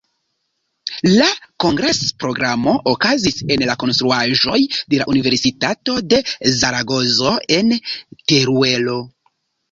La 1.09 1.25
kongres-programo 1.63 2.71
okazis 2.91 3.35
en 3.55 3.63
la 3.69 3.75
konstruaĵoj 3.83 4.61
de 4.93 4.99
la 5.01 5.07
Universitato 5.13 5.95
de 6.13 6.19
Zaragozo 6.63 7.35
en 7.59 7.71
Teruelo. 8.33 8.97